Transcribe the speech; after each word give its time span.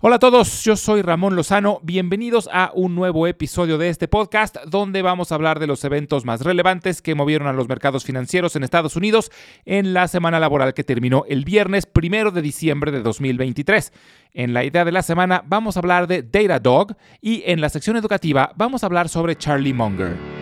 Hola 0.00 0.14
a 0.14 0.18
todos, 0.20 0.62
yo 0.62 0.76
soy 0.76 1.02
Ramón 1.02 1.34
Lozano, 1.34 1.80
bienvenidos 1.82 2.48
a 2.52 2.70
un 2.72 2.94
nuevo 2.94 3.26
episodio 3.26 3.78
de 3.78 3.88
este 3.88 4.06
podcast 4.06 4.56
donde 4.66 5.02
vamos 5.02 5.32
a 5.32 5.34
hablar 5.34 5.58
de 5.58 5.66
los 5.66 5.82
eventos 5.82 6.24
más 6.24 6.42
relevantes 6.42 7.02
que 7.02 7.16
movieron 7.16 7.48
a 7.48 7.52
los 7.52 7.68
mercados 7.68 8.04
financieros 8.04 8.54
en 8.54 8.62
Estados 8.62 8.94
Unidos 8.94 9.32
en 9.64 9.94
la 9.94 10.06
semana 10.06 10.38
laboral 10.38 10.72
que 10.72 10.84
terminó 10.84 11.24
el 11.28 11.44
viernes 11.44 11.86
primero 11.86 12.30
de 12.30 12.42
diciembre 12.42 12.92
de 12.92 13.02
2023. 13.02 13.92
En 14.34 14.54
la 14.54 14.62
idea 14.62 14.84
de 14.84 14.92
la 14.92 15.02
semana 15.02 15.42
vamos 15.44 15.76
a 15.76 15.80
hablar 15.80 16.06
de 16.06 16.22
Datadog 16.22 16.94
y 17.20 17.42
en 17.46 17.60
la 17.60 17.68
sección 17.68 17.96
educativa 17.96 18.52
vamos 18.54 18.84
a 18.84 18.86
hablar 18.86 19.08
sobre 19.08 19.34
Charlie 19.34 19.74
Munger. 19.74 20.37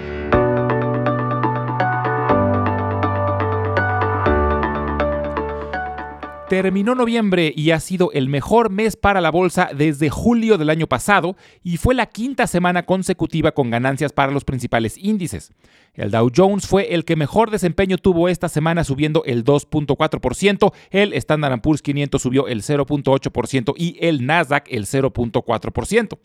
Terminó 6.49 6.95
noviembre 6.95 7.53
y 7.57 7.73
ha 7.73 7.81
sido 7.81 8.13
el 8.13 8.29
mejor 8.29 8.71
mes 8.71 8.97
para 8.97 9.21
la 9.21 9.33
bolsa 9.33 9.69
desde 9.77 10.11
julio 10.11 10.59
del 10.59 10.71
año 10.71 10.87
pasado 10.87 11.37
y 11.65 11.77
fue 11.77 11.93
la 11.93 12.07
quinta 12.07 12.47
semana 12.47 12.85
consecutiva 12.87 13.51
con 13.51 13.69
ganancias 13.69 14.13
para 14.13 14.31
los 14.31 14.45
principales 14.45 14.97
índices. 14.97 15.51
El 15.95 16.13
Dow 16.13 16.31
Jones 16.35 16.69
fue 16.69 16.95
el 16.95 17.05
que 17.05 17.17
mejor 17.17 17.51
desempeño 17.51 17.99
tuvo 17.99 18.29
esta 18.29 18.49
semana 18.49 18.85
subiendo 18.85 19.25
el 19.25 19.45
2.4%, 19.45 20.73
el 20.91 21.15
Standard 21.15 21.61
Poor's 21.61 21.83
500 21.83 22.23
subió 22.23 22.47
el 22.47 22.63
0.8% 22.63 23.75
y 23.77 23.97
el 24.01 24.25
Nasdaq 24.25 24.69
el 24.71 24.87
0.4%. 24.87 26.19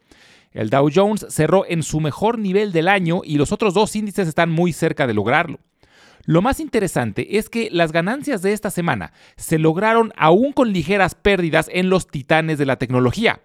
El 0.51 0.69
Dow 0.69 0.87
Jones 0.93 1.25
cerró 1.29 1.65
en 1.67 1.81
su 1.81 1.99
mejor 1.99 2.37
nivel 2.37 2.71
del 2.73 2.89
año 2.89 3.21
y 3.23 3.37
los 3.37 3.51
otros 3.51 3.73
dos 3.73 3.95
índices 3.95 4.27
están 4.27 4.51
muy 4.51 4.71
cerca 4.71 5.07
de 5.07 5.15
lograrlo. 5.15 5.57
Lo 6.25 6.41
más 6.41 6.59
interesante 6.59 7.37
es 7.37 7.49
que 7.49 7.69
las 7.71 7.91
ganancias 7.91 8.41
de 8.41 8.53
esta 8.53 8.69
semana 8.69 9.13
se 9.37 9.57
lograron 9.57 10.13
aún 10.17 10.53
con 10.53 10.71
ligeras 10.71 11.15
pérdidas 11.15 11.69
en 11.71 11.89
los 11.89 12.07
titanes 12.07 12.57
de 12.57 12.65
la 12.65 12.77
tecnología. 12.77 13.41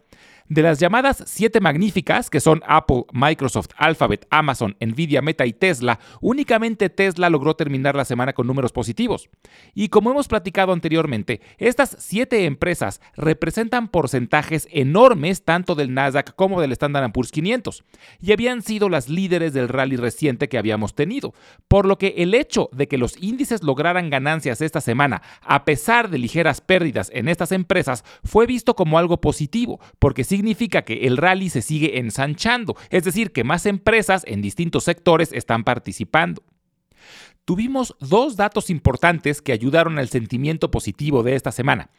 De 0.48 0.62
las 0.62 0.78
llamadas 0.78 1.24
siete 1.26 1.60
magníficas, 1.60 2.30
que 2.30 2.38
son 2.38 2.62
Apple, 2.68 3.04
Microsoft, 3.12 3.70
Alphabet, 3.76 4.28
Amazon, 4.30 4.76
Nvidia, 4.78 5.20
Meta 5.20 5.44
y 5.44 5.52
Tesla, 5.52 5.98
únicamente 6.20 6.88
Tesla 6.88 7.28
logró 7.30 7.56
terminar 7.56 7.96
la 7.96 8.04
semana 8.04 8.32
con 8.32 8.46
números 8.46 8.70
positivos. 8.70 9.28
Y 9.74 9.88
como 9.88 10.12
hemos 10.12 10.28
platicado 10.28 10.72
anteriormente, 10.72 11.40
estas 11.58 11.96
siete 11.98 12.44
empresas 12.44 13.00
representan 13.16 13.88
porcentajes 13.88 14.68
enormes 14.70 15.44
tanto 15.44 15.74
del 15.74 15.92
Nasdaq 15.92 16.36
como 16.36 16.60
del 16.60 16.70
Standard 16.70 17.10
Poor's 17.10 17.32
500, 17.32 17.82
y 18.20 18.30
habían 18.30 18.62
sido 18.62 18.88
las 18.88 19.08
líderes 19.08 19.52
del 19.52 19.68
rally 19.68 19.96
reciente 19.96 20.48
que 20.48 20.58
habíamos 20.58 20.94
tenido, 20.94 21.34
por 21.66 21.86
lo 21.86 21.98
que 21.98 22.14
el 22.18 22.34
hecho 22.34 22.68
de 22.70 22.86
que 22.86 22.98
los 22.98 23.20
índices 23.20 23.64
lograran 23.64 24.10
ganancias 24.10 24.60
esta 24.60 24.80
semana, 24.80 25.22
a 25.42 25.64
pesar 25.64 26.08
de 26.08 26.18
ligeras 26.18 26.60
pérdidas 26.60 27.10
en 27.12 27.28
estas 27.28 27.50
empresas, 27.50 28.04
fue 28.22 28.46
visto 28.46 28.76
como 28.76 28.98
algo 28.98 29.20
positivo, 29.20 29.80
porque 29.98 30.22
si 30.22 30.35
significa 30.36 30.82
que 30.82 31.06
el 31.06 31.16
rally 31.16 31.48
se 31.48 31.62
sigue 31.62 31.98
ensanchando, 31.98 32.76
es 32.90 33.04
decir, 33.04 33.32
que 33.32 33.44
más 33.44 33.66
empresas 33.66 34.22
en 34.26 34.42
distintos 34.42 34.84
sectores 34.84 35.32
están 35.32 35.64
participando. 35.64 36.42
Tuvimos 37.46 37.94
dos 38.00 38.34
datos 38.34 38.70
importantes 38.70 39.40
que 39.40 39.52
ayudaron 39.52 40.00
al 40.00 40.08
sentimiento 40.08 40.72
positivo 40.72 41.22
de 41.22 41.36
esta 41.36 41.52
semana. 41.52 41.90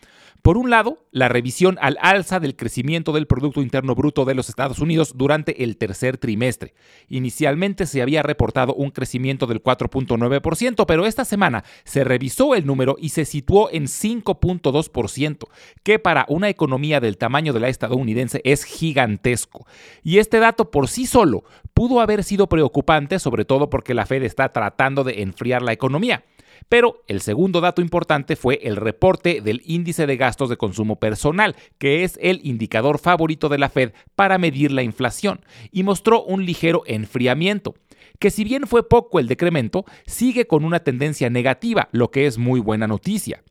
Por 0.42 0.58
un 0.58 0.70
lado, 0.70 1.06
la 1.12 1.30
revisión 1.30 1.78
al 1.82 1.98
alza 2.02 2.40
del 2.40 2.56
crecimiento 2.56 3.12
del 3.12 3.28
Producto 3.28 3.62
Interno 3.62 3.96
Bruto 3.96 4.26
de 4.26 4.36
los 4.36 4.50
Estados 4.50 4.80
Unidos 4.80 5.14
durante 5.16 5.64
el 5.64 5.78
tercer 5.78 6.18
trimestre. 6.18 6.74
Inicialmente 7.08 7.86
se 7.86 8.02
había 8.02 8.24
reportado 8.24 8.74
un 8.74 8.92
crecimiento 8.92 9.48
del 9.48 9.64
4.9%, 9.64 10.86
pero 10.86 11.06
esta 11.06 11.24
semana 11.24 11.64
se 11.86 12.04
revisó 12.04 12.54
el 12.54 12.66
número 12.66 12.98
y 13.00 13.10
se 13.10 13.24
situó 13.26 13.70
en 13.72 13.86
5.2%, 13.86 15.48
que 15.84 15.98
para 15.98 16.26
una 16.28 16.50
economía 16.50 17.00
del 17.00 17.18
tamaño 17.18 17.54
de 17.54 17.62
la 17.62 17.70
estadounidense 17.70 18.42
es 18.44 18.66
gigantesco. 18.66 19.66
Y 20.04 20.20
este 20.20 20.40
dato 20.40 20.72
por 20.72 20.90
sí 20.90 21.08
solo 21.08 21.46
pudo 21.78 22.02
haber 22.02 22.24
sido 22.24 22.50
preocupante, 22.50 23.20
sobre 23.20 23.46
todo 23.46 23.70
porque 23.70 23.94
la 23.94 24.08
Fed 24.08 24.24
está 24.24 24.50
tratando 24.50 25.04
de 25.04 25.22
enfriar 25.22 25.62
la 25.62 25.74
economía. 25.74 26.24
Pero 26.70 27.04
el 27.08 27.22
segundo 27.22 27.62
dato 27.62 27.84
importante 27.84 28.36
fue 28.36 28.60
el 28.64 28.78
reporte 28.78 29.42
del 29.42 29.62
índice 29.64 30.08
de 30.08 30.18
gastos 30.18 30.50
de 30.50 30.58
consumo 30.58 30.96
personal, 30.96 31.56
que 31.78 32.04
es 32.04 32.18
el 32.20 32.40
indicador 32.42 32.98
favorito 32.98 33.48
de 33.48 33.60
la 33.60 33.70
Fed 33.70 33.92
para 34.16 34.40
medir 34.40 34.72
la 34.72 34.82
inflación, 34.82 35.46
y 35.72 35.84
mostró 35.84 36.24
un 36.24 36.48
ligero 36.48 36.82
enfriamiento 36.88 37.76
que 38.18 38.32
si 38.32 38.44
bien 38.44 38.66
fue 38.66 38.90
poco 38.90 39.20
el 39.20 39.28
decremento, 39.28 39.86
sigue 40.08 40.48
con 40.48 40.66
una 40.66 40.80
tendencia 40.80 41.30
negativa, 41.30 41.90
lo 41.92 42.10
que 42.10 42.26
es 42.26 42.40
muy 42.40 42.60
buena 42.60 42.88
noticia. 42.88 43.44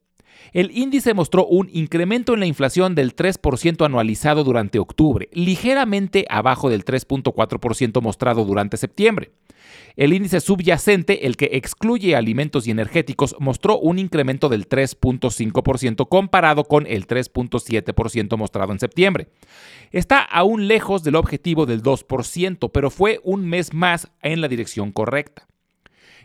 El 0.52 0.70
índice 0.76 1.14
mostró 1.14 1.46
un 1.46 1.68
incremento 1.72 2.34
en 2.34 2.40
la 2.40 2.46
inflación 2.46 2.94
del 2.94 3.14
3% 3.14 3.84
anualizado 3.84 4.44
durante 4.44 4.78
octubre, 4.78 5.28
ligeramente 5.32 6.24
abajo 6.28 6.70
del 6.70 6.84
3.4% 6.84 8.00
mostrado 8.00 8.44
durante 8.44 8.76
septiembre. 8.76 9.32
El 9.96 10.12
índice 10.12 10.40
subyacente, 10.40 11.26
el 11.26 11.36
que 11.36 11.50
excluye 11.52 12.16
alimentos 12.16 12.66
y 12.66 12.70
energéticos, 12.70 13.34
mostró 13.38 13.78
un 13.78 13.98
incremento 13.98 14.48
del 14.48 14.68
3.5% 14.68 16.08
comparado 16.08 16.64
con 16.64 16.86
el 16.86 17.06
3.7% 17.06 18.36
mostrado 18.36 18.72
en 18.72 18.78
septiembre. 18.78 19.28
Está 19.92 20.20
aún 20.20 20.68
lejos 20.68 21.02
del 21.02 21.16
objetivo 21.16 21.66
del 21.66 21.82
2%, 21.82 22.70
pero 22.72 22.90
fue 22.90 23.20
un 23.24 23.46
mes 23.46 23.72
más 23.72 24.08
en 24.22 24.40
la 24.40 24.48
dirección 24.48 24.92
correcta. 24.92 25.46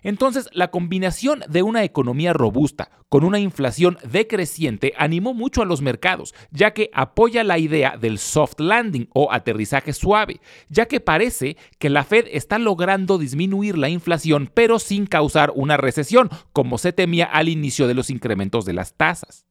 Entonces, 0.02 0.50
la 0.54 0.70
combinación 0.70 1.44
de 1.48 1.64
una 1.64 1.84
economía 1.84 2.34
robusta 2.34 2.90
con 3.10 3.24
una 3.24 3.40
inflación 3.40 3.98
decreciente 4.10 4.94
animó 4.98 5.34
mucho 5.34 5.62
a 5.62 5.66
los 5.66 5.82
mercados, 5.82 6.34
ya 6.50 6.72
que 6.72 6.90
apoya 6.94 7.44
la 7.44 7.58
idea 7.60 7.98
del 7.98 8.18
soft 8.18 8.60
landing 8.60 9.10
o 9.14 9.32
aterrizaje 9.32 9.94
suave, 9.94 10.40
ya 10.70 10.88
que 10.88 11.00
parece 11.00 11.58
que 11.78 11.90
la 11.90 12.04
Fed 12.04 12.26
está 12.32 12.58
logrando 12.58 13.18
disminuir 13.18 13.78
la 13.78 13.90
inflación 13.90 14.50
pero 14.54 14.80
sin 14.80 15.06
causar 15.06 15.52
una 15.56 15.78
recesión, 15.78 16.30
como 16.54 16.78
se 16.78 16.94
temía 16.94 17.26
al 17.26 17.50
inicio 17.50 17.88
de 17.88 17.94
los 17.94 18.10
incrementos 18.10 18.66
de 18.66 18.74
las 18.74 18.94
tasas. 18.94 19.51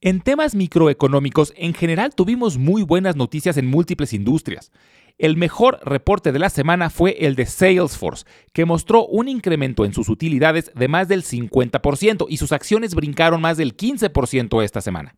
En 0.00 0.20
temas 0.20 0.54
microeconómicos, 0.54 1.52
en 1.56 1.74
general 1.74 2.14
tuvimos 2.14 2.56
muy 2.56 2.84
buenas 2.84 3.16
noticias 3.16 3.56
en 3.56 3.66
múltiples 3.66 4.12
industrias. 4.12 4.70
El 5.18 5.36
mejor 5.36 5.80
reporte 5.82 6.30
de 6.30 6.38
la 6.38 6.50
semana 6.50 6.88
fue 6.88 7.26
el 7.26 7.34
de 7.34 7.46
Salesforce, 7.46 8.24
que 8.52 8.64
mostró 8.64 9.04
un 9.06 9.26
incremento 9.26 9.84
en 9.84 9.92
sus 9.92 10.08
utilidades 10.08 10.70
de 10.76 10.86
más 10.86 11.08
del 11.08 11.24
50% 11.24 12.26
y 12.28 12.36
sus 12.36 12.52
acciones 12.52 12.94
brincaron 12.94 13.40
más 13.40 13.56
del 13.56 13.76
15% 13.76 14.62
esta 14.62 14.80
semana. 14.80 15.16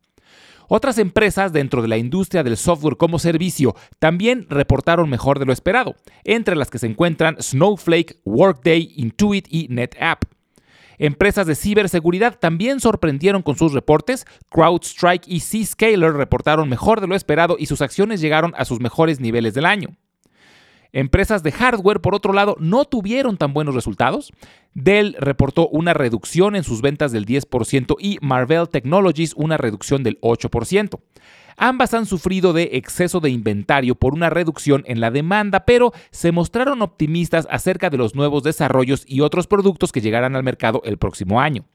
Otras 0.67 0.97
empresas 0.97 1.53
dentro 1.53 1.83
de 1.83 1.87
la 1.87 1.97
industria 1.97 2.41
del 2.41 2.57
software 2.57 2.97
como 2.97 3.19
servicio 3.19 3.75
también 3.99 4.47
reportaron 4.49 5.11
mejor 5.11 5.37
de 5.37 5.45
lo 5.45 5.53
esperado, 5.53 5.95
entre 6.23 6.55
las 6.55 6.71
que 6.71 6.79
se 6.79 6.87
encuentran 6.87 7.37
Snowflake, 7.39 8.17
Workday, 8.25 8.93
Intuit 8.95 9.45
y 9.47 9.67
NetApp. 9.67 10.23
Empresas 11.01 11.47
de 11.47 11.55
ciberseguridad 11.55 12.37
también 12.37 12.79
sorprendieron 12.79 13.41
con 13.41 13.57
sus 13.57 13.73
reportes. 13.73 14.27
CrowdStrike 14.51 15.27
y 15.27 15.39
Zscaler 15.39 16.13
reportaron 16.13 16.69
mejor 16.69 17.01
de 17.01 17.07
lo 17.07 17.15
esperado 17.15 17.55
y 17.57 17.65
sus 17.65 17.81
acciones 17.81 18.21
llegaron 18.21 18.53
a 18.55 18.65
sus 18.65 18.79
mejores 18.79 19.19
niveles 19.19 19.55
del 19.55 19.65
año. 19.65 19.97
Empresas 20.93 21.41
de 21.41 21.53
hardware, 21.53 22.01
por 22.01 22.15
otro 22.15 22.33
lado, 22.33 22.57
no 22.59 22.83
tuvieron 22.83 23.37
tan 23.37 23.53
buenos 23.53 23.75
resultados. 23.75 24.33
Dell 24.73 25.15
reportó 25.19 25.69
una 25.69 25.93
reducción 25.93 26.55
en 26.55 26.63
sus 26.63 26.81
ventas 26.81 27.13
del 27.13 27.25
10% 27.25 27.95
y 27.99 28.17
Marvell 28.21 28.67
Technologies 28.67 29.33
una 29.35 29.55
reducción 29.55 30.03
del 30.03 30.19
8%. 30.19 30.99
Ambas 31.55 31.93
han 31.93 32.05
sufrido 32.05 32.53
de 32.53 32.71
exceso 32.73 33.19
de 33.19 33.29
inventario 33.29 33.95
por 33.95 34.13
una 34.13 34.29
reducción 34.29 34.83
en 34.85 34.99
la 34.99 35.11
demanda, 35.11 35.63
pero 35.65 35.93
se 36.09 36.31
mostraron 36.31 36.81
optimistas 36.81 37.47
acerca 37.49 37.89
de 37.89 37.97
los 37.97 38.15
nuevos 38.15 38.43
desarrollos 38.43 39.03
y 39.07 39.21
otros 39.21 39.47
productos 39.47 39.91
que 39.91 40.01
llegarán 40.01 40.35
al 40.35 40.43
mercado 40.43 40.81
el 40.83 40.97
próximo 40.97 41.39
año. 41.39 41.65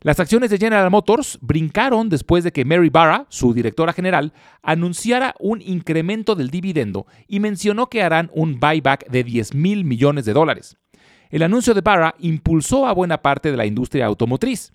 Las 0.00 0.20
acciones 0.20 0.50
de 0.50 0.58
General 0.58 0.88
Motors 0.90 1.38
brincaron 1.40 2.08
después 2.08 2.44
de 2.44 2.52
que 2.52 2.64
Mary 2.64 2.88
Barra, 2.88 3.26
su 3.30 3.52
directora 3.52 3.92
general, 3.92 4.32
anunciara 4.62 5.34
un 5.40 5.60
incremento 5.60 6.36
del 6.36 6.50
dividendo 6.50 7.06
y 7.26 7.40
mencionó 7.40 7.88
que 7.88 8.02
harán 8.02 8.30
un 8.32 8.60
buyback 8.60 9.08
de 9.08 9.24
10 9.24 9.54
mil 9.54 9.84
millones 9.84 10.24
de 10.24 10.32
dólares. 10.32 10.76
El 11.30 11.42
anuncio 11.42 11.74
de 11.74 11.80
Barra 11.80 12.14
impulsó 12.20 12.86
a 12.86 12.92
buena 12.92 13.22
parte 13.22 13.50
de 13.50 13.56
la 13.56 13.66
industria 13.66 14.06
automotriz. 14.06 14.72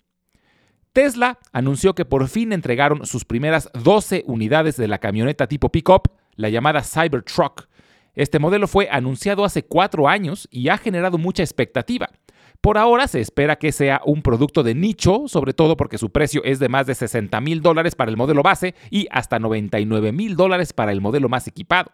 Tesla 0.92 1.38
anunció 1.52 1.94
que 1.94 2.04
por 2.04 2.28
fin 2.28 2.52
entregaron 2.52 3.06
sus 3.06 3.24
primeras 3.24 3.70
12 3.72 4.24
unidades 4.26 4.76
de 4.76 4.88
la 4.88 4.98
camioneta 4.98 5.48
tipo 5.48 5.70
pickup, 5.70 6.08
la 6.36 6.50
llamada 6.50 6.82
Cybertruck. 6.82 7.66
Este 8.14 8.38
modelo 8.38 8.68
fue 8.68 8.88
anunciado 8.90 9.44
hace 9.44 9.64
cuatro 9.64 10.06
años 10.06 10.46
y 10.52 10.68
ha 10.68 10.78
generado 10.78 11.18
mucha 11.18 11.42
expectativa. 11.42 12.10
Por 12.64 12.78
ahora 12.78 13.08
se 13.08 13.20
espera 13.20 13.56
que 13.56 13.72
sea 13.72 14.00
un 14.06 14.22
producto 14.22 14.62
de 14.62 14.74
nicho, 14.74 15.24
sobre 15.26 15.52
todo 15.52 15.76
porque 15.76 15.98
su 15.98 16.08
precio 16.08 16.42
es 16.44 16.58
de 16.58 16.70
más 16.70 16.86
de 16.86 16.94
60 16.94 17.38
mil 17.42 17.60
dólares 17.60 17.94
para 17.94 18.10
el 18.10 18.16
modelo 18.16 18.42
base 18.42 18.74
y 18.88 19.06
hasta 19.10 19.38
99 19.38 20.12
mil 20.12 20.34
dólares 20.34 20.72
para 20.72 20.90
el 20.90 21.02
modelo 21.02 21.28
más 21.28 21.46
equipado. 21.46 21.90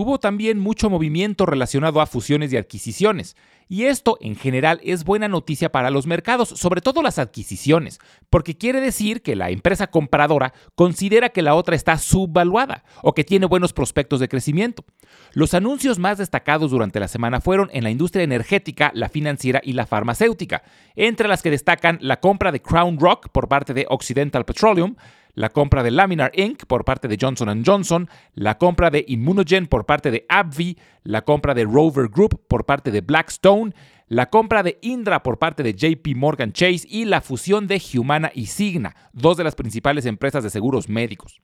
Hubo 0.00 0.20
también 0.20 0.60
mucho 0.60 0.90
movimiento 0.90 1.44
relacionado 1.44 2.00
a 2.00 2.06
fusiones 2.06 2.52
y 2.52 2.56
adquisiciones, 2.56 3.34
y 3.68 3.86
esto 3.86 4.16
en 4.20 4.36
general 4.36 4.80
es 4.84 5.02
buena 5.02 5.26
noticia 5.26 5.72
para 5.72 5.90
los 5.90 6.06
mercados, 6.06 6.50
sobre 6.50 6.80
todo 6.80 7.02
las 7.02 7.18
adquisiciones, 7.18 7.98
porque 8.30 8.56
quiere 8.56 8.80
decir 8.80 9.22
que 9.22 9.34
la 9.34 9.50
empresa 9.50 9.88
compradora 9.88 10.54
considera 10.76 11.30
que 11.30 11.42
la 11.42 11.56
otra 11.56 11.74
está 11.74 11.98
subvaluada 11.98 12.84
o 13.02 13.12
que 13.12 13.24
tiene 13.24 13.46
buenos 13.46 13.72
prospectos 13.72 14.20
de 14.20 14.28
crecimiento. 14.28 14.84
Los 15.32 15.52
anuncios 15.52 15.98
más 15.98 16.18
destacados 16.18 16.70
durante 16.70 17.00
la 17.00 17.08
semana 17.08 17.40
fueron 17.40 17.68
en 17.72 17.82
la 17.82 17.90
industria 17.90 18.22
energética, 18.22 18.92
la 18.94 19.08
financiera 19.08 19.60
y 19.64 19.72
la 19.72 19.84
farmacéutica, 19.84 20.62
entre 20.94 21.26
las 21.26 21.42
que 21.42 21.50
destacan 21.50 21.98
la 22.02 22.20
compra 22.20 22.52
de 22.52 22.62
Crown 22.62 23.00
Rock 23.00 23.30
por 23.30 23.48
parte 23.48 23.74
de 23.74 23.84
Occidental 23.88 24.44
Petroleum, 24.44 24.94
la 25.38 25.50
compra 25.50 25.84
de 25.84 25.92
Laminar 25.92 26.32
Inc. 26.34 26.64
por 26.66 26.84
parte 26.84 27.06
de 27.06 27.16
Johnson 27.18 27.62
Johnson, 27.64 28.08
la 28.34 28.58
compra 28.58 28.90
de 28.90 29.04
Immunogen 29.06 29.68
por 29.68 29.86
parte 29.86 30.10
de 30.10 30.26
AbbVie, 30.28 30.76
la 31.04 31.22
compra 31.22 31.54
de 31.54 31.62
Rover 31.62 32.08
Group 32.08 32.44
por 32.48 32.66
parte 32.66 32.90
de 32.90 33.02
Blackstone, 33.02 33.72
la 34.08 34.30
compra 34.30 34.64
de 34.64 34.78
Indra 34.82 35.22
por 35.22 35.38
parte 35.38 35.62
de 35.62 35.74
JP 35.74 36.16
Morgan 36.16 36.52
Chase 36.52 36.88
y 36.88 37.04
la 37.04 37.20
fusión 37.20 37.68
de 37.68 37.80
Humana 37.96 38.32
y 38.34 38.46
Signa, 38.46 38.96
dos 39.12 39.36
de 39.36 39.44
las 39.44 39.54
principales 39.54 40.06
empresas 40.06 40.42
de 40.42 40.50
seguros 40.50 40.88
médicos. 40.88 41.40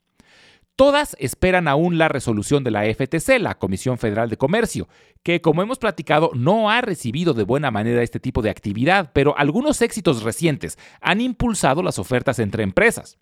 Todas 0.74 1.14
esperan 1.20 1.68
aún 1.68 1.96
la 1.96 2.08
resolución 2.08 2.64
de 2.64 2.72
la 2.72 2.82
FTC, 2.92 3.38
la 3.38 3.54
Comisión 3.54 3.96
Federal 3.96 4.28
de 4.28 4.36
Comercio, 4.36 4.88
que 5.22 5.40
como 5.40 5.62
hemos 5.62 5.78
platicado 5.78 6.32
no 6.34 6.68
ha 6.68 6.80
recibido 6.80 7.32
de 7.32 7.44
buena 7.44 7.70
manera 7.70 8.02
este 8.02 8.18
tipo 8.18 8.42
de 8.42 8.50
actividad, 8.50 9.12
pero 9.14 9.38
algunos 9.38 9.80
éxitos 9.82 10.24
recientes 10.24 10.80
han 11.00 11.20
impulsado 11.20 11.80
las 11.80 12.00
ofertas 12.00 12.40
entre 12.40 12.64
empresas. 12.64 13.20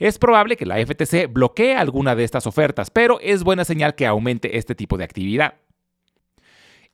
Es 0.00 0.18
probable 0.18 0.56
que 0.56 0.64
la 0.64 0.78
FTC 0.78 1.30
bloquee 1.30 1.76
alguna 1.76 2.14
de 2.14 2.24
estas 2.24 2.46
ofertas, 2.46 2.90
pero 2.90 3.20
es 3.20 3.44
buena 3.44 3.66
señal 3.66 3.94
que 3.94 4.06
aumente 4.06 4.56
este 4.56 4.74
tipo 4.74 4.96
de 4.96 5.04
actividad. 5.04 5.56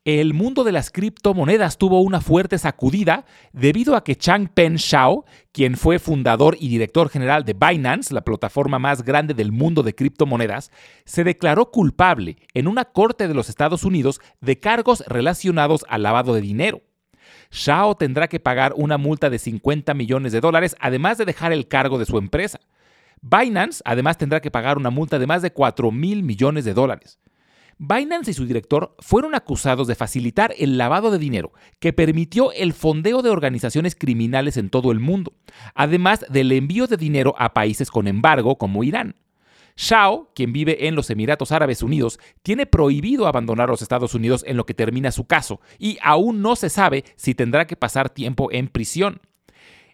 El 0.04 0.34
mundo 0.34 0.64
de 0.64 0.72
las 0.72 0.90
criptomonedas 0.90 1.78
tuvo 1.78 2.00
una 2.00 2.20
fuerte 2.20 2.58
sacudida 2.58 3.24
debido 3.52 3.94
a 3.94 4.02
que 4.02 4.16
Changpeng 4.16 4.74
Shao, 4.74 5.24
quien 5.52 5.76
fue 5.76 6.00
fundador 6.00 6.56
y 6.58 6.68
director 6.68 7.08
general 7.08 7.44
de 7.44 7.54
Binance, 7.54 8.12
la 8.12 8.22
plataforma 8.22 8.80
más 8.80 9.04
grande 9.04 9.34
del 9.34 9.52
mundo 9.52 9.84
de 9.84 9.94
criptomonedas, 9.94 10.72
se 11.04 11.22
declaró 11.22 11.70
culpable 11.70 12.36
en 12.54 12.66
una 12.66 12.86
corte 12.86 13.28
de 13.28 13.34
los 13.34 13.48
Estados 13.48 13.84
Unidos 13.84 14.20
de 14.40 14.58
cargos 14.58 15.04
relacionados 15.06 15.84
al 15.88 16.02
lavado 16.02 16.34
de 16.34 16.40
dinero. 16.40 16.82
Shao 17.52 17.94
tendrá 17.94 18.26
que 18.26 18.40
pagar 18.40 18.74
una 18.76 18.98
multa 18.98 19.30
de 19.30 19.38
50 19.38 19.94
millones 19.94 20.32
de 20.32 20.40
dólares, 20.40 20.74
además 20.80 21.18
de 21.18 21.24
dejar 21.24 21.52
el 21.52 21.68
cargo 21.68 21.98
de 21.98 22.06
su 22.06 22.18
empresa. 22.18 22.58
Binance 23.22 23.82
además 23.84 24.18
tendrá 24.18 24.40
que 24.40 24.50
pagar 24.50 24.78
una 24.78 24.90
multa 24.90 25.18
de 25.18 25.26
más 25.26 25.42
de 25.42 25.52
4 25.52 25.90
mil 25.90 26.22
millones 26.22 26.64
de 26.64 26.74
dólares. 26.74 27.18
Binance 27.78 28.30
y 28.30 28.34
su 28.34 28.46
director 28.46 28.96
fueron 29.00 29.34
acusados 29.34 29.86
de 29.86 29.94
facilitar 29.94 30.54
el 30.56 30.78
lavado 30.78 31.10
de 31.10 31.18
dinero 31.18 31.52
que 31.78 31.92
permitió 31.92 32.52
el 32.52 32.72
fondeo 32.72 33.20
de 33.20 33.28
organizaciones 33.28 33.94
criminales 33.94 34.56
en 34.56 34.70
todo 34.70 34.92
el 34.92 35.00
mundo, 35.00 35.34
además 35.74 36.24
del 36.30 36.52
envío 36.52 36.86
de 36.86 36.96
dinero 36.96 37.34
a 37.38 37.52
países 37.52 37.90
con 37.90 38.06
embargo 38.06 38.56
como 38.56 38.82
Irán. 38.82 39.16
Shao, 39.76 40.30
quien 40.34 40.54
vive 40.54 40.88
en 40.88 40.94
los 40.94 41.10
Emiratos 41.10 41.52
Árabes 41.52 41.82
Unidos, 41.82 42.18
tiene 42.42 42.64
prohibido 42.64 43.26
abandonar 43.26 43.68
los 43.68 43.82
Estados 43.82 44.14
Unidos 44.14 44.42
en 44.46 44.56
lo 44.56 44.64
que 44.64 44.72
termina 44.72 45.12
su 45.12 45.26
caso 45.26 45.60
y 45.78 45.98
aún 46.00 46.40
no 46.40 46.56
se 46.56 46.70
sabe 46.70 47.04
si 47.16 47.34
tendrá 47.34 47.66
que 47.66 47.76
pasar 47.76 48.08
tiempo 48.08 48.48
en 48.50 48.68
prisión. 48.68 49.20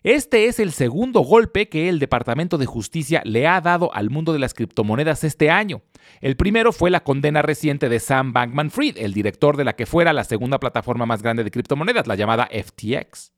Este 0.05 0.47
es 0.47 0.59
el 0.59 0.73
segundo 0.73 1.21
golpe 1.21 1.69
que 1.69 1.89
el 1.89 2.01
Departamento 2.01 2.59
de 2.59 2.67
Justicia 2.67 3.23
le 3.25 3.47
ha 3.47 3.61
dado 3.61 3.95
al 3.95 4.11
mundo 4.11 4.33
de 4.33 4.41
las 4.41 4.53
criptomonedas 4.53 5.23
este 5.23 5.49
año. 5.49 5.83
El 6.21 6.37
primero 6.37 6.73
fue 6.73 6.91
la 6.91 7.05
condena 7.05 7.41
reciente 7.41 7.89
de 7.89 8.01
Sam 8.01 8.33
Bankman 8.33 8.73
Fried, 8.73 8.99
el 8.99 9.15
director 9.15 9.57
de 9.57 9.63
la 9.63 9.75
que 9.75 9.87
fuera 9.87 10.13
la 10.13 10.25
segunda 10.25 10.59
plataforma 10.59 11.07
más 11.07 11.23
grande 11.23 11.45
de 11.45 11.53
criptomonedas, 11.53 12.09
la 12.09 12.17
llamada 12.17 12.49
FTX. 12.51 13.33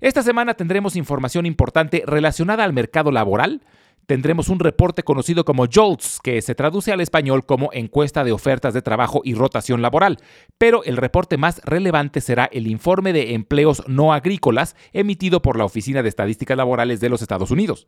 Esta 0.00 0.22
semana 0.22 0.54
tendremos 0.54 0.96
información 0.96 1.44
importante 1.44 2.04
relacionada 2.06 2.64
al 2.64 2.72
mercado 2.72 3.10
laboral, 3.10 3.60
tendremos 4.08 4.48
un 4.48 4.58
reporte 4.58 5.02
conocido 5.02 5.44
como 5.44 5.66
JOLTS, 5.66 6.20
que 6.22 6.40
se 6.40 6.54
traduce 6.54 6.92
al 6.92 7.02
español 7.02 7.44
como 7.44 7.68
encuesta 7.74 8.24
de 8.24 8.32
ofertas 8.32 8.72
de 8.72 8.80
trabajo 8.80 9.20
y 9.22 9.34
rotación 9.34 9.82
laboral, 9.82 10.16
pero 10.56 10.82
el 10.84 10.96
reporte 10.96 11.36
más 11.36 11.60
relevante 11.62 12.22
será 12.22 12.48
el 12.50 12.68
informe 12.68 13.12
de 13.12 13.34
empleos 13.34 13.82
no 13.86 14.14
agrícolas 14.14 14.76
emitido 14.94 15.42
por 15.42 15.58
la 15.58 15.66
Oficina 15.66 16.02
de 16.02 16.08
Estadísticas 16.08 16.56
Laborales 16.56 17.00
de 17.00 17.10
los 17.10 17.20
Estados 17.20 17.50
Unidos. 17.50 17.86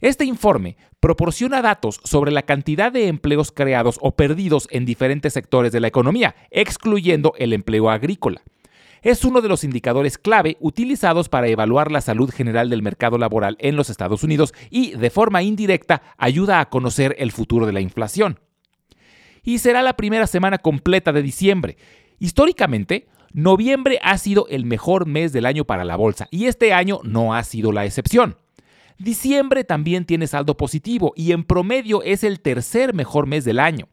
Este 0.00 0.24
informe 0.24 0.78
proporciona 0.98 1.60
datos 1.60 2.00
sobre 2.04 2.32
la 2.32 2.42
cantidad 2.42 2.90
de 2.90 3.08
empleos 3.08 3.52
creados 3.52 3.98
o 4.00 4.16
perdidos 4.16 4.66
en 4.70 4.86
diferentes 4.86 5.34
sectores 5.34 5.72
de 5.72 5.80
la 5.80 5.88
economía, 5.88 6.36
excluyendo 6.50 7.34
el 7.36 7.52
empleo 7.52 7.90
agrícola 7.90 8.42
es 9.04 9.22
uno 9.22 9.42
de 9.42 9.48
los 9.48 9.64
indicadores 9.64 10.16
clave 10.16 10.56
utilizados 10.60 11.28
para 11.28 11.46
evaluar 11.46 11.92
la 11.92 12.00
salud 12.00 12.30
general 12.30 12.70
del 12.70 12.82
mercado 12.82 13.18
laboral 13.18 13.56
en 13.60 13.76
los 13.76 13.90
Estados 13.90 14.24
Unidos 14.24 14.54
y, 14.70 14.92
de 14.92 15.10
forma 15.10 15.42
indirecta, 15.42 16.02
ayuda 16.16 16.58
a 16.58 16.70
conocer 16.70 17.14
el 17.18 17.30
futuro 17.30 17.66
de 17.66 17.74
la 17.74 17.82
inflación. 17.82 18.40
Y 19.42 19.58
será 19.58 19.82
la 19.82 19.92
primera 19.92 20.26
semana 20.26 20.56
completa 20.56 21.12
de 21.12 21.20
diciembre. 21.20 21.76
Históricamente, 22.18 23.06
noviembre 23.34 24.00
ha 24.02 24.16
sido 24.16 24.46
el 24.48 24.64
mejor 24.64 25.04
mes 25.04 25.34
del 25.34 25.44
año 25.44 25.66
para 25.66 25.84
la 25.84 25.96
bolsa 25.96 26.26
y 26.30 26.46
este 26.46 26.72
año 26.72 27.00
no 27.04 27.34
ha 27.34 27.44
sido 27.44 27.72
la 27.72 27.84
excepción. 27.84 28.38
Diciembre 28.96 29.64
también 29.64 30.06
tiene 30.06 30.26
saldo 30.26 30.56
positivo 30.56 31.12
y 31.14 31.32
en 31.32 31.44
promedio 31.44 32.02
es 32.02 32.24
el 32.24 32.40
tercer 32.40 32.94
mejor 32.94 33.26
mes 33.26 33.44
del 33.44 33.60
año. 33.60 33.86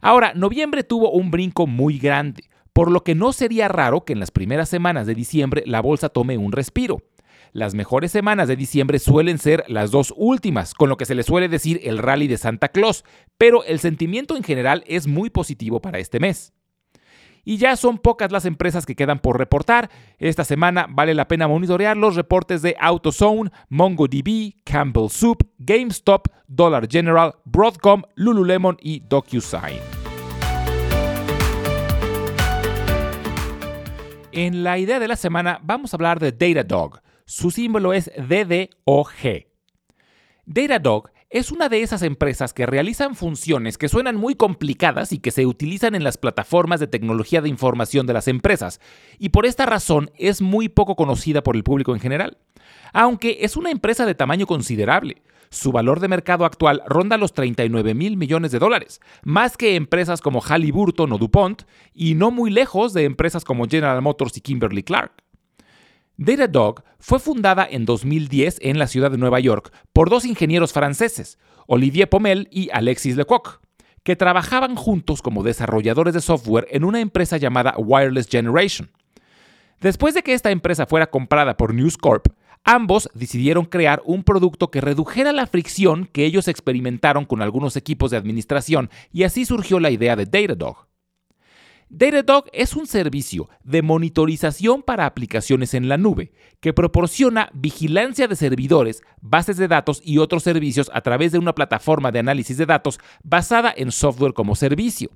Ahora, 0.00 0.32
noviembre 0.34 0.82
tuvo 0.82 1.12
un 1.12 1.30
brinco 1.30 1.68
muy 1.68 1.98
grande 1.98 2.50
por 2.72 2.90
lo 2.90 3.04
que 3.04 3.14
no 3.14 3.32
sería 3.32 3.68
raro 3.68 4.04
que 4.04 4.12
en 4.12 4.20
las 4.20 4.30
primeras 4.30 4.68
semanas 4.68 5.06
de 5.06 5.14
diciembre 5.14 5.64
la 5.66 5.80
bolsa 5.80 6.08
tome 6.08 6.38
un 6.38 6.52
respiro. 6.52 7.02
Las 7.52 7.74
mejores 7.74 8.10
semanas 8.10 8.48
de 8.48 8.56
diciembre 8.56 8.98
suelen 8.98 9.38
ser 9.38 9.64
las 9.68 9.90
dos 9.90 10.14
últimas, 10.16 10.72
con 10.72 10.88
lo 10.88 10.96
que 10.96 11.04
se 11.04 11.14
le 11.14 11.22
suele 11.22 11.48
decir 11.48 11.80
el 11.84 11.98
rally 11.98 12.26
de 12.26 12.38
Santa 12.38 12.68
Claus, 12.68 13.04
pero 13.36 13.62
el 13.64 13.78
sentimiento 13.78 14.36
en 14.36 14.42
general 14.42 14.84
es 14.86 15.06
muy 15.06 15.28
positivo 15.28 15.80
para 15.80 15.98
este 15.98 16.18
mes. 16.18 16.54
Y 17.44 17.58
ya 17.58 17.76
son 17.76 17.98
pocas 17.98 18.30
las 18.30 18.46
empresas 18.46 18.86
que 18.86 18.94
quedan 18.94 19.18
por 19.18 19.36
reportar. 19.36 19.90
Esta 20.18 20.44
semana 20.44 20.86
vale 20.88 21.12
la 21.12 21.28
pena 21.28 21.48
monitorear 21.48 21.96
los 21.96 22.14
reportes 22.14 22.62
de 22.62 22.76
AutoZone, 22.80 23.50
MongoDB, 23.68 24.62
Campbell 24.64 25.10
Soup, 25.10 25.42
GameStop, 25.58 26.28
Dollar 26.46 26.86
General, 26.88 27.34
Broadcom, 27.44 28.02
Lululemon 28.14 28.76
y 28.80 29.00
DocuSign. 29.00 30.01
En 34.34 34.64
la 34.64 34.78
idea 34.78 34.98
de 34.98 35.08
la 35.08 35.16
semana 35.16 35.60
vamos 35.62 35.92
a 35.92 35.96
hablar 35.96 36.18
de 36.18 36.32
Datadog. 36.32 37.02
Su 37.26 37.50
símbolo 37.50 37.92
es 37.92 38.10
DDOG. 38.16 39.44
Datadog 40.46 41.10
es 41.28 41.52
una 41.52 41.68
de 41.68 41.82
esas 41.82 42.02
empresas 42.02 42.54
que 42.54 42.64
realizan 42.64 43.14
funciones 43.14 43.76
que 43.76 43.90
suenan 43.90 44.16
muy 44.16 44.34
complicadas 44.34 45.12
y 45.12 45.18
que 45.18 45.32
se 45.32 45.44
utilizan 45.44 45.94
en 45.94 46.02
las 46.02 46.16
plataformas 46.16 46.80
de 46.80 46.86
tecnología 46.86 47.42
de 47.42 47.50
información 47.50 48.06
de 48.06 48.14
las 48.14 48.26
empresas, 48.26 48.80
y 49.18 49.28
por 49.30 49.44
esta 49.44 49.66
razón 49.66 50.10
es 50.16 50.40
muy 50.40 50.70
poco 50.70 50.96
conocida 50.96 51.42
por 51.42 51.54
el 51.54 51.62
público 51.62 51.92
en 51.92 52.00
general. 52.00 52.38
Aunque 52.94 53.38
es 53.42 53.58
una 53.58 53.70
empresa 53.70 54.06
de 54.06 54.14
tamaño 54.14 54.46
considerable, 54.46 55.22
su 55.52 55.70
valor 55.70 56.00
de 56.00 56.08
mercado 56.08 56.46
actual 56.46 56.82
ronda 56.86 57.18
los 57.18 57.34
39 57.34 57.92
mil 57.94 58.16
millones 58.16 58.52
de 58.52 58.58
dólares, 58.58 59.00
más 59.22 59.58
que 59.58 59.76
empresas 59.76 60.22
como 60.22 60.40
Halliburton 60.40 61.12
o 61.12 61.18
DuPont, 61.18 61.62
y 61.94 62.14
no 62.14 62.30
muy 62.30 62.50
lejos 62.50 62.94
de 62.94 63.04
empresas 63.04 63.44
como 63.44 63.68
General 63.68 64.00
Motors 64.00 64.36
y 64.38 64.40
Kimberly 64.40 64.82
Clark. 64.82 65.12
Datadog 66.16 66.82
fue 66.98 67.18
fundada 67.18 67.66
en 67.70 67.84
2010 67.84 68.58
en 68.62 68.78
la 68.78 68.86
ciudad 68.86 69.10
de 69.10 69.18
Nueva 69.18 69.40
York 69.40 69.72
por 69.92 70.08
dos 70.08 70.24
ingenieros 70.24 70.72
franceses, 70.72 71.38
Olivier 71.66 72.08
Pommel 72.08 72.48
y 72.50 72.70
Alexis 72.72 73.16
Lecoq, 73.16 73.60
que 74.04 74.16
trabajaban 74.16 74.74
juntos 74.74 75.20
como 75.20 75.42
desarrolladores 75.42 76.14
de 76.14 76.22
software 76.22 76.66
en 76.70 76.84
una 76.84 77.00
empresa 77.00 77.36
llamada 77.36 77.74
Wireless 77.76 78.28
Generation. 78.28 78.90
Después 79.82 80.14
de 80.14 80.22
que 80.22 80.32
esta 80.32 80.50
empresa 80.50 80.86
fuera 80.86 81.10
comprada 81.10 81.56
por 81.56 81.74
News 81.74 81.98
Corp, 81.98 82.28
Ambos 82.64 83.10
decidieron 83.14 83.64
crear 83.64 84.02
un 84.04 84.22
producto 84.22 84.70
que 84.70 84.80
redujera 84.80 85.32
la 85.32 85.46
fricción 85.46 86.08
que 86.12 86.24
ellos 86.24 86.46
experimentaron 86.46 87.24
con 87.24 87.42
algunos 87.42 87.76
equipos 87.76 88.12
de 88.12 88.16
administración 88.16 88.88
y 89.12 89.24
así 89.24 89.44
surgió 89.44 89.80
la 89.80 89.90
idea 89.90 90.14
de 90.14 90.26
Datadog. 90.26 90.86
Datadog 91.88 92.44
es 92.52 92.76
un 92.76 92.86
servicio 92.86 93.50
de 93.64 93.82
monitorización 93.82 94.82
para 94.82 95.06
aplicaciones 95.06 95.74
en 95.74 95.88
la 95.88 95.98
nube 95.98 96.32
que 96.60 96.72
proporciona 96.72 97.50
vigilancia 97.52 98.28
de 98.28 98.36
servidores, 98.36 99.02
bases 99.20 99.56
de 99.56 99.66
datos 99.66 100.00
y 100.04 100.18
otros 100.18 100.44
servicios 100.44 100.88
a 100.94 101.00
través 101.00 101.32
de 101.32 101.38
una 101.38 101.54
plataforma 101.54 102.12
de 102.12 102.20
análisis 102.20 102.56
de 102.56 102.66
datos 102.66 103.00
basada 103.24 103.74
en 103.76 103.90
software 103.90 104.34
como 104.34 104.54
servicio. 104.54 105.10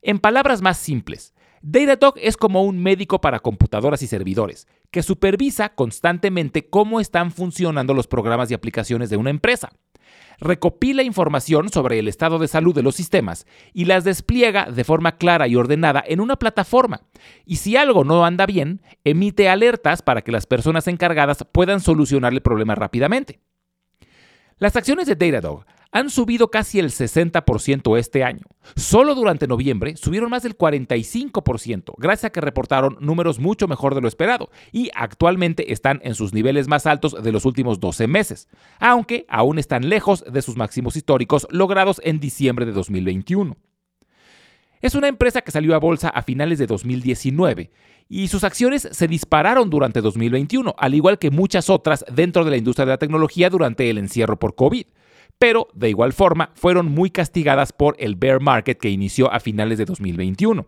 En 0.00 0.18
palabras 0.18 0.62
más 0.62 0.78
simples, 0.78 1.34
Datadog 1.68 2.14
es 2.18 2.36
como 2.36 2.62
un 2.62 2.80
médico 2.80 3.20
para 3.20 3.40
computadoras 3.40 4.00
y 4.00 4.06
servidores, 4.06 4.68
que 4.92 5.02
supervisa 5.02 5.70
constantemente 5.70 6.70
cómo 6.70 7.00
están 7.00 7.32
funcionando 7.32 7.92
los 7.92 8.06
programas 8.06 8.52
y 8.52 8.54
aplicaciones 8.54 9.10
de 9.10 9.16
una 9.16 9.30
empresa. 9.30 9.70
recopila 10.38 11.02
información 11.02 11.70
sobre 11.70 11.98
el 11.98 12.08
estado 12.08 12.38
de 12.38 12.46
salud 12.46 12.74
de 12.74 12.82
los 12.82 12.94
sistemas 12.94 13.46
y 13.72 13.86
las 13.86 14.04
despliega 14.04 14.70
de 14.70 14.84
forma 14.84 15.16
clara 15.16 15.48
y 15.48 15.56
ordenada 15.56 16.04
en 16.06 16.20
una 16.20 16.36
plataforma. 16.36 17.00
Y 17.46 17.56
si 17.56 17.76
algo 17.76 18.04
no 18.04 18.24
anda 18.24 18.44
bien, 18.44 18.82
emite 19.02 19.48
alertas 19.48 20.02
para 20.02 20.20
que 20.22 20.32
las 20.32 20.46
personas 20.46 20.86
encargadas 20.88 21.44
puedan 21.50 21.80
solucionar 21.80 22.34
el 22.34 22.42
problema 22.42 22.74
rápidamente. 22.74 23.40
Las 24.58 24.76
acciones 24.76 25.06
de 25.06 25.16
Datadog 25.16 25.64
han 25.96 26.10
subido 26.10 26.50
casi 26.50 26.78
el 26.78 26.90
60% 26.90 27.98
este 27.98 28.22
año. 28.22 28.44
Solo 28.74 29.14
durante 29.14 29.46
noviembre 29.46 29.96
subieron 29.96 30.28
más 30.28 30.42
del 30.42 30.58
45%, 30.58 31.94
gracias 31.96 32.24
a 32.26 32.32
que 32.32 32.42
reportaron 32.42 32.98
números 33.00 33.38
mucho 33.38 33.66
mejor 33.66 33.94
de 33.94 34.02
lo 34.02 34.08
esperado 34.08 34.50
y 34.72 34.90
actualmente 34.94 35.72
están 35.72 36.02
en 36.04 36.14
sus 36.14 36.34
niveles 36.34 36.68
más 36.68 36.84
altos 36.84 37.16
de 37.22 37.32
los 37.32 37.46
últimos 37.46 37.80
12 37.80 38.08
meses, 38.08 38.46
aunque 38.78 39.24
aún 39.30 39.58
están 39.58 39.88
lejos 39.88 40.22
de 40.30 40.42
sus 40.42 40.56
máximos 40.56 40.96
históricos 40.96 41.46
logrados 41.50 41.98
en 42.04 42.20
diciembre 42.20 42.66
de 42.66 42.72
2021. 42.72 43.56
Es 44.82 44.94
una 44.94 45.08
empresa 45.08 45.40
que 45.40 45.50
salió 45.50 45.74
a 45.74 45.78
bolsa 45.78 46.10
a 46.10 46.20
finales 46.20 46.58
de 46.58 46.66
2019 46.66 47.70
y 48.06 48.28
sus 48.28 48.44
acciones 48.44 48.86
se 48.92 49.08
dispararon 49.08 49.70
durante 49.70 50.02
2021, 50.02 50.74
al 50.76 50.94
igual 50.94 51.18
que 51.18 51.30
muchas 51.30 51.70
otras 51.70 52.04
dentro 52.12 52.44
de 52.44 52.50
la 52.50 52.58
industria 52.58 52.84
de 52.84 52.92
la 52.92 52.98
tecnología 52.98 53.48
durante 53.48 53.88
el 53.88 53.96
encierro 53.96 54.38
por 54.38 54.54
COVID 54.54 54.84
pero 55.38 55.68
de 55.74 55.90
igual 55.90 56.12
forma 56.12 56.50
fueron 56.54 56.90
muy 56.90 57.10
castigadas 57.10 57.72
por 57.72 57.96
el 57.98 58.16
bear 58.16 58.40
market 58.40 58.78
que 58.78 58.90
inició 58.90 59.32
a 59.32 59.40
finales 59.40 59.78
de 59.78 59.84
2021. 59.84 60.66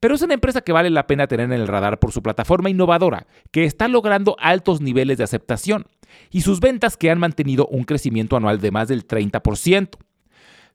Pero 0.00 0.14
es 0.14 0.22
una 0.22 0.34
empresa 0.34 0.60
que 0.60 0.72
vale 0.72 0.90
la 0.90 1.06
pena 1.06 1.26
tener 1.26 1.46
en 1.46 1.52
el 1.52 1.68
radar 1.68 1.98
por 1.98 2.12
su 2.12 2.22
plataforma 2.22 2.68
innovadora, 2.68 3.26
que 3.50 3.64
está 3.64 3.88
logrando 3.88 4.36
altos 4.38 4.80
niveles 4.80 5.18
de 5.18 5.24
aceptación, 5.24 5.86
y 6.30 6.42
sus 6.42 6.60
ventas 6.60 6.96
que 6.96 7.10
han 7.10 7.18
mantenido 7.18 7.66
un 7.66 7.84
crecimiento 7.84 8.36
anual 8.36 8.60
de 8.60 8.70
más 8.70 8.88
del 8.88 9.06
30%. 9.06 9.90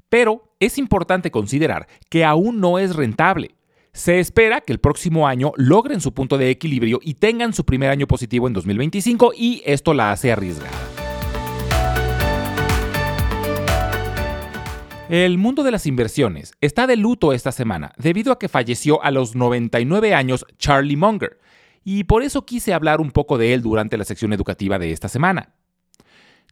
Pero 0.09 0.53
es 0.59 0.77
importante 0.77 1.31
considerar 1.31 1.87
que 2.09 2.25
aún 2.25 2.59
no 2.59 2.79
es 2.79 2.95
rentable. 2.95 3.55
Se 3.93 4.19
espera 4.19 4.61
que 4.61 4.73
el 4.73 4.79
próximo 4.79 5.27
año 5.27 5.51
logren 5.55 6.01
su 6.01 6.13
punto 6.13 6.37
de 6.37 6.49
equilibrio 6.49 6.99
y 7.01 7.15
tengan 7.15 7.53
su 7.53 7.65
primer 7.65 7.89
año 7.89 8.07
positivo 8.07 8.47
en 8.47 8.53
2025 8.53 9.33
y 9.35 9.61
esto 9.65 9.93
la 9.93 10.11
hace 10.11 10.31
arriesgada. 10.31 11.00
El 15.11 15.37
mundo 15.37 15.63
de 15.63 15.71
las 15.71 15.87
inversiones 15.87 16.53
está 16.61 16.87
de 16.87 16.95
luto 16.95 17.33
esta 17.33 17.51
semana 17.51 17.91
debido 17.97 18.31
a 18.31 18.39
que 18.39 18.47
falleció 18.47 19.03
a 19.03 19.11
los 19.11 19.35
99 19.35 20.13
años 20.13 20.45
Charlie 20.57 20.95
Munger, 20.95 21.37
y 21.83 22.05
por 22.05 22.23
eso 22.23 22.45
quise 22.45 22.73
hablar 22.73 23.01
un 23.01 23.11
poco 23.11 23.37
de 23.37 23.53
él 23.53 23.61
durante 23.61 23.97
la 23.97 24.05
sección 24.05 24.31
educativa 24.31 24.79
de 24.79 24.93
esta 24.93 25.09
semana. 25.09 25.53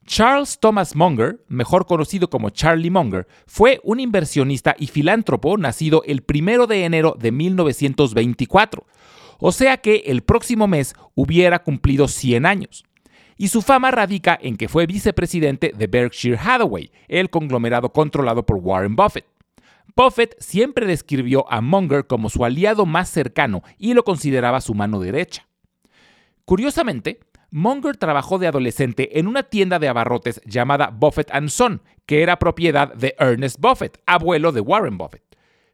Charles 0.05 0.59
Thomas 0.59 0.93
Munger, 0.93 1.41
mejor 1.47 1.85
conocido 1.85 2.29
como 2.29 2.49
Charlie 2.49 2.89
Munger, 2.91 3.29
fue 3.47 3.79
un 3.81 4.01
inversionista 4.01 4.75
y 4.77 4.87
filántropo 4.87 5.57
nacido 5.57 6.03
el 6.05 6.21
1 6.27 6.67
de 6.67 6.83
enero 6.83 7.15
de 7.17 7.31
1924, 7.31 8.85
o 9.37 9.53
sea 9.53 9.77
que 9.77 10.03
el 10.07 10.21
próximo 10.21 10.67
mes 10.67 10.95
hubiera 11.15 11.63
cumplido 11.63 12.09
100 12.09 12.45
años 12.45 12.83
y 13.39 13.47
su 13.47 13.61
fama 13.61 13.89
radica 13.89 14.37
en 14.39 14.57
que 14.57 14.67
fue 14.67 14.85
vicepresidente 14.85 15.71
de 15.73 15.87
Berkshire 15.87 16.37
Hathaway, 16.37 16.91
el 17.07 17.29
conglomerado 17.29 17.93
controlado 17.93 18.45
por 18.45 18.57
Warren 18.57 18.97
Buffett. 18.97 19.25
Buffett 19.95 20.35
siempre 20.39 20.85
describió 20.85 21.49
a 21.49 21.61
Munger 21.61 22.05
como 22.05 22.29
su 22.29 22.43
aliado 22.43 22.85
más 22.85 23.07
cercano 23.07 23.63
y 23.77 23.93
lo 23.93 24.03
consideraba 24.03 24.59
su 24.59 24.73
mano 24.73 24.99
derecha. 24.99 25.47
Curiosamente, 26.43 27.21
Munger 27.49 27.95
trabajó 27.95 28.39
de 28.39 28.47
adolescente 28.47 29.19
en 29.19 29.25
una 29.25 29.43
tienda 29.43 29.79
de 29.79 29.87
abarrotes 29.87 30.41
llamada 30.45 30.89
Buffett 30.89 31.31
Son, 31.47 31.81
que 32.05 32.21
era 32.21 32.39
propiedad 32.39 32.93
de 32.93 33.15
Ernest 33.19 33.57
Buffett, 33.57 34.01
abuelo 34.05 34.51
de 34.51 34.59
Warren 34.59 34.97
Buffett. 34.97 35.23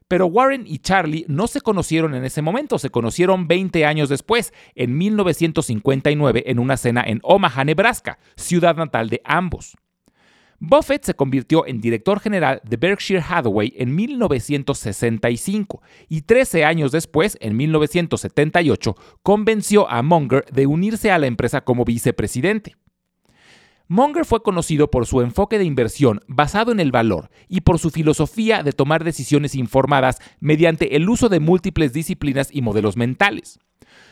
Pero 0.08 0.26
Warren 0.26 0.64
y 0.66 0.78
Charlie 0.78 1.24
no 1.28 1.48
se 1.48 1.60
conocieron 1.60 2.14
en 2.14 2.24
ese 2.24 2.40
momento, 2.40 2.78
se 2.78 2.90
conocieron 2.90 3.48
20 3.48 3.84
años 3.84 4.08
después, 4.08 4.52
en 4.76 4.96
1959, 4.96 6.44
en 6.46 6.58
una 6.60 6.76
cena 6.76 7.02
en 7.04 7.18
Omaha, 7.22 7.64
Nebraska, 7.64 8.18
ciudad 8.36 8.76
natal 8.76 9.08
de 9.08 9.20
ambos. 9.24 9.76
Buffett 10.58 11.04
se 11.04 11.14
convirtió 11.14 11.66
en 11.66 11.80
director 11.80 12.20
general 12.20 12.62
de 12.64 12.76
Berkshire 12.76 13.22
Hathaway 13.28 13.74
en 13.76 13.94
1965 13.94 15.82
y 16.08 16.22
13 16.22 16.64
años 16.64 16.92
después, 16.92 17.36
en 17.40 17.56
1978, 17.56 18.96
convenció 19.22 19.90
a 19.90 20.02
Munger 20.02 20.46
de 20.50 20.66
unirse 20.66 21.10
a 21.10 21.18
la 21.18 21.26
empresa 21.26 21.62
como 21.62 21.84
vicepresidente. 21.84 22.76
Munger 23.88 24.24
fue 24.24 24.42
conocido 24.42 24.90
por 24.90 25.06
su 25.06 25.20
enfoque 25.20 25.58
de 25.58 25.64
inversión 25.64 26.20
basado 26.26 26.72
en 26.72 26.80
el 26.80 26.90
valor 26.90 27.30
y 27.48 27.60
por 27.60 27.78
su 27.78 27.90
filosofía 27.90 28.64
de 28.64 28.72
tomar 28.72 29.04
decisiones 29.04 29.54
informadas 29.54 30.18
mediante 30.40 30.96
el 30.96 31.08
uso 31.08 31.28
de 31.28 31.38
múltiples 31.38 31.92
disciplinas 31.92 32.48
y 32.50 32.62
modelos 32.62 32.96
mentales. 32.96 33.60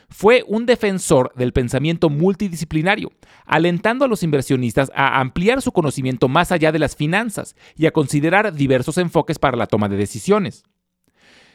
Fue 0.09 0.45
un 0.47 0.67
defensor 0.67 1.33
del 1.35 1.53
pensamiento 1.53 2.09
multidisciplinario, 2.09 3.11
alentando 3.47 4.05
a 4.05 4.09
los 4.09 4.23
inversionistas 4.23 4.93
a 4.95 5.19
ampliar 5.19 5.61
su 5.61 5.73
conocimiento 5.73 6.29
más 6.29 6.53
allá 6.53 6.71
de 6.71 6.79
las 6.79 6.95
finanzas 6.95 7.57
y 7.75 7.87
a 7.87 7.91
considerar 7.91 8.53
diversos 8.55 8.99
enfoques 8.99 9.39
para 9.39 9.57
la 9.57 9.67
toma 9.67 9.89
de 9.89 9.97
decisiones. 9.97 10.63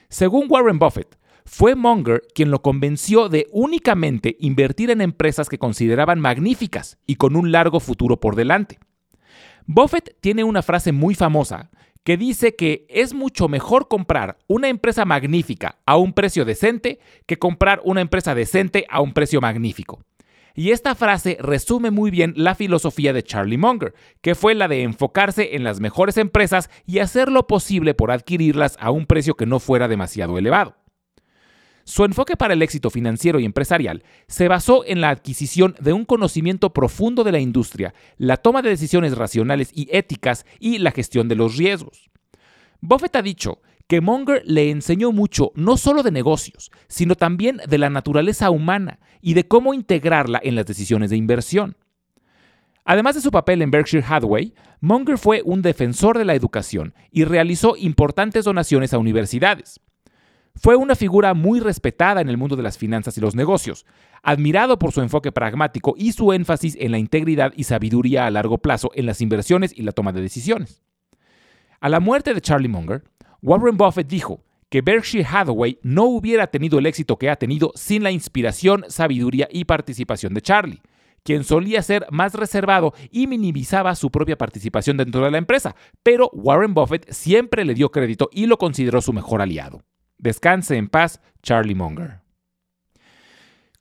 Según 0.09 0.47
Warren 0.49 0.79
Buffett, 0.79 1.18
fue 1.49 1.73
Munger 1.73 2.21
quien 2.35 2.51
lo 2.51 2.61
convenció 2.61 3.27
de 3.27 3.47
únicamente 3.51 4.37
invertir 4.39 4.91
en 4.91 5.01
empresas 5.01 5.49
que 5.49 5.57
consideraban 5.57 6.19
magníficas 6.19 6.99
y 7.07 7.15
con 7.15 7.35
un 7.35 7.51
largo 7.51 7.79
futuro 7.79 8.19
por 8.19 8.35
delante. 8.35 8.77
Buffett 9.65 10.15
tiene 10.21 10.43
una 10.43 10.61
frase 10.61 10.91
muy 10.91 11.15
famosa 11.15 11.71
que 12.03 12.17
dice 12.17 12.55
que 12.55 12.85
es 12.87 13.15
mucho 13.15 13.47
mejor 13.47 13.87
comprar 13.87 14.37
una 14.47 14.69
empresa 14.69 15.05
magnífica 15.05 15.79
a 15.87 15.97
un 15.97 16.13
precio 16.13 16.45
decente 16.45 16.99
que 17.25 17.39
comprar 17.39 17.81
una 17.83 18.01
empresa 18.01 18.35
decente 18.35 18.85
a 18.87 19.01
un 19.01 19.13
precio 19.13 19.41
magnífico. 19.41 20.03
Y 20.53 20.71
esta 20.71 20.93
frase 20.93 21.37
resume 21.39 21.89
muy 21.89 22.11
bien 22.11 22.33
la 22.35 22.53
filosofía 22.53 23.11
de 23.11 23.23
Charlie 23.23 23.57
Munger, 23.57 23.95
que 24.21 24.35
fue 24.35 24.53
la 24.53 24.67
de 24.67 24.83
enfocarse 24.83 25.55
en 25.55 25.63
las 25.63 25.79
mejores 25.79 26.17
empresas 26.17 26.69
y 26.85 26.99
hacer 26.99 27.31
lo 27.31 27.47
posible 27.47 27.95
por 27.95 28.11
adquirirlas 28.11 28.77
a 28.79 28.91
un 28.91 29.07
precio 29.07 29.35
que 29.35 29.45
no 29.47 29.59
fuera 29.59 29.87
demasiado 29.87 30.37
elevado. 30.37 30.75
Su 31.89 32.05
enfoque 32.05 32.37
para 32.37 32.53
el 32.53 32.61
éxito 32.61 32.91
financiero 32.91 33.39
y 33.39 33.45
empresarial 33.45 34.03
se 34.27 34.47
basó 34.47 34.85
en 34.85 35.01
la 35.01 35.09
adquisición 35.09 35.75
de 35.79 35.91
un 35.91 36.05
conocimiento 36.05 36.71
profundo 36.71 37.23
de 37.23 37.31
la 37.31 37.39
industria, 37.39 37.95
la 38.19 38.37
toma 38.37 38.61
de 38.61 38.69
decisiones 38.69 39.17
racionales 39.17 39.71
y 39.73 39.87
éticas 39.91 40.45
y 40.59 40.77
la 40.77 40.91
gestión 40.91 41.27
de 41.27 41.35
los 41.35 41.57
riesgos. 41.57 42.11
Buffett 42.79 43.15
ha 43.15 43.23
dicho 43.23 43.63
que 43.87 44.01
Munger 44.01 44.43
le 44.45 44.69
enseñó 44.69 45.11
mucho 45.11 45.51
no 45.55 45.77
solo 45.77 46.03
de 46.03 46.11
negocios, 46.11 46.69
sino 46.87 47.15
también 47.15 47.59
de 47.67 47.79
la 47.79 47.89
naturaleza 47.89 48.51
humana 48.51 48.99
y 49.19 49.33
de 49.33 49.47
cómo 49.47 49.73
integrarla 49.73 50.39
en 50.43 50.53
las 50.53 50.67
decisiones 50.67 51.09
de 51.09 51.17
inversión. 51.17 51.75
Además 52.85 53.15
de 53.15 53.21
su 53.21 53.31
papel 53.31 53.63
en 53.63 53.71
Berkshire 53.71 54.05
Hathaway, 54.07 54.53
Munger 54.79 55.17
fue 55.17 55.41
un 55.43 55.63
defensor 55.63 56.19
de 56.19 56.25
la 56.25 56.35
educación 56.35 56.93
y 57.09 57.23
realizó 57.23 57.75
importantes 57.75 58.45
donaciones 58.45 58.93
a 58.93 58.99
universidades. 58.99 59.81
Fue 60.55 60.75
una 60.75 60.95
figura 60.95 61.33
muy 61.33 61.59
respetada 61.59 62.21
en 62.21 62.29
el 62.29 62.37
mundo 62.37 62.55
de 62.55 62.63
las 62.63 62.77
finanzas 62.77 63.17
y 63.17 63.21
los 63.21 63.35
negocios, 63.35 63.85
admirado 64.23 64.77
por 64.77 64.91
su 64.91 65.01
enfoque 65.01 65.31
pragmático 65.31 65.93
y 65.97 66.11
su 66.11 66.33
énfasis 66.33 66.75
en 66.79 66.91
la 66.91 66.97
integridad 66.97 67.53
y 67.55 67.63
sabiduría 67.63 68.25
a 68.25 68.31
largo 68.31 68.57
plazo 68.57 68.91
en 68.93 69.05
las 69.05 69.21
inversiones 69.21 69.71
y 69.77 69.83
la 69.83 69.91
toma 69.91 70.11
de 70.11 70.21
decisiones. 70.21 70.81
A 71.79 71.87
la 71.87 71.99
muerte 72.01 72.33
de 72.33 72.41
Charlie 72.41 72.67
Munger, 72.67 73.03
Warren 73.41 73.77
Buffett 73.77 74.07
dijo 74.07 74.43
que 74.69 74.81
Berkshire 74.81 75.25
Hathaway 75.25 75.79
no 75.81 76.05
hubiera 76.05 76.47
tenido 76.47 76.77
el 76.77 76.85
éxito 76.85 77.17
que 77.17 77.29
ha 77.29 77.37
tenido 77.37 77.71
sin 77.75 78.03
la 78.03 78.11
inspiración, 78.11 78.85
sabiduría 78.89 79.47
y 79.51 79.65
participación 79.65 80.33
de 80.33 80.41
Charlie, 80.41 80.81
quien 81.23 81.43
solía 81.43 81.81
ser 81.81 82.05
más 82.11 82.33
reservado 82.33 82.93
y 83.11 83.27
minimizaba 83.27 83.95
su 83.95 84.11
propia 84.11 84.37
participación 84.37 84.97
dentro 84.97 85.23
de 85.23 85.31
la 85.31 85.37
empresa, 85.37 85.75
pero 86.03 86.29
Warren 86.33 86.73
Buffett 86.73 87.11
siempre 87.11 87.65
le 87.65 87.73
dio 87.73 87.91
crédito 87.91 88.29
y 88.31 88.45
lo 88.45 88.57
consideró 88.57 89.01
su 89.01 89.13
mejor 89.13 89.41
aliado. 89.41 89.83
Descanse 90.19 90.77
en 90.77 90.87
paz, 90.87 91.19
Charlie 91.41 91.75
Munger. 91.75 92.19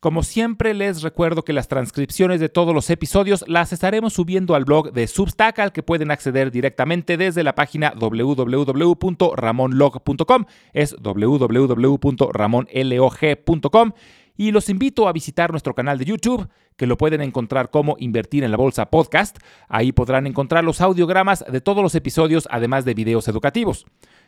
Como 0.01 0.23
siempre 0.23 0.75
les 0.75 1.03
recuerdo 1.03 1.43
que 1.43 1.53
las 1.53 1.67
transcripciones 1.67 2.39
de 2.39 2.49
todos 2.49 2.73
los 2.73 2.89
episodios 2.89 3.45
las 3.49 3.73
estaremos 3.73 4.13
subiendo 4.13 4.55
al 4.55 4.65
blog 4.65 4.93
de 4.93 5.09
Substack 5.09 5.59
al 5.59 5.73
que 5.73 5.83
pueden 5.83 6.13
acceder 6.13 6.53
directamente 6.53 7.17
desde 7.17 7.43
la 7.43 7.57
página 7.57 7.93
www.ramonlog.com. 7.99 10.45
Es 10.73 10.95
www.ramonlog.com 11.03 13.93
y 14.37 14.53
los 14.53 14.69
invito 14.69 15.09
a 15.09 15.13
visitar 15.13 15.51
nuestro 15.51 15.75
canal 15.75 15.99
de 15.99 16.05
YouTube, 16.05 16.49
que 16.77 16.87
lo 16.87 16.97
pueden 16.97 17.21
encontrar 17.21 17.71
como 17.71 17.97
Invertir 17.99 18.45
en 18.45 18.53
la 18.53 18.57
Bolsa 18.57 18.89
Podcast. 18.89 19.39
Ahí 19.69 19.91
podrán 19.91 20.29
encontrar 20.29 20.63
los 20.63 20.81
audiogramas 20.81 21.45
de 21.51 21.61
todos 21.61 21.83
los 21.83 21.97
episodios, 21.97 22.47
además 22.53 22.85
de 22.85 22.95
videos 22.95 23.27
educativos. 23.27 23.85